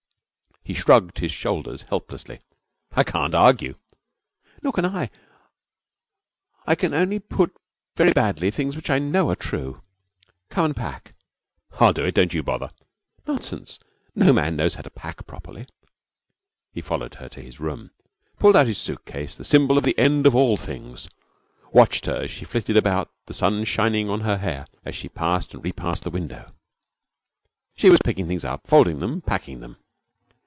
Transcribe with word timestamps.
He 0.63 0.75
shrugged 0.75 1.17
his 1.17 1.31
shoulders 1.31 1.81
helplessly. 1.89 2.39
'I 2.95 3.03
can't 3.05 3.33
argue.' 3.33 3.77
'Nor 4.61 4.71
can 4.73 4.85
I. 4.85 5.09
I 6.67 6.75
can 6.75 6.93
only 6.93 7.17
put 7.17 7.51
very 7.95 8.13
badly 8.13 8.51
things 8.51 8.75
which 8.75 8.87
I 8.89 8.99
know 8.99 9.31
are 9.31 9.35
true. 9.35 9.81
Come 10.49 10.65
and 10.65 10.75
pack.' 10.75 11.15
'I'll 11.79 11.93
do 11.93 12.05
it. 12.05 12.13
Don't 12.13 12.35
you 12.35 12.43
bother.' 12.43 12.69
'Nonsense! 13.27 13.79
No 14.13 14.31
man 14.31 14.55
knows 14.55 14.75
how 14.75 14.83
to 14.83 14.91
pack 14.91 15.25
properly.' 15.25 15.67
He 16.71 16.79
followed 16.81 17.15
her 17.15 17.27
to 17.29 17.41
his 17.41 17.59
room, 17.59 17.89
pulled 18.37 18.55
out 18.55 18.67
his 18.67 18.77
suitcase, 18.77 19.33
the 19.33 19.43
symbol 19.43 19.79
of 19.79 19.83
the 19.83 19.97
end 19.97 20.27
of 20.27 20.35
all 20.35 20.57
things, 20.57 21.09
watched 21.73 22.05
her 22.05 22.15
as 22.17 22.29
she 22.31 22.45
flitted 22.45 22.77
about, 22.77 23.11
the 23.25 23.33
sun 23.33 23.63
shining 23.65 24.11
on 24.11 24.21
her 24.21 24.37
hair 24.37 24.67
as 24.85 24.95
she 24.95 25.09
passed 25.09 25.55
and 25.55 25.63
repassed 25.63 26.03
the 26.03 26.11
window. 26.11 26.53
She 27.75 27.89
was 27.89 27.99
picking 28.05 28.27
things 28.27 28.45
up, 28.45 28.67
folding 28.67 28.99
them, 28.99 29.21
packing 29.21 29.61
them. 29.61 29.77